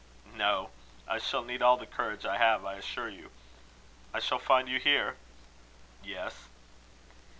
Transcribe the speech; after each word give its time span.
"No. 0.33 0.71
I 1.07 1.19
shall 1.19 1.43
need 1.43 1.61
all 1.61 1.77
the 1.77 1.85
courage 1.85 2.25
I 2.25 2.39
have, 2.39 2.65
I 2.65 2.73
assure 2.73 3.07
you. 3.07 3.29
I 4.15 4.19
shall 4.19 4.39
find 4.39 4.67
you 4.67 4.79
here?" 4.79 5.15
"Yes." 6.03 6.47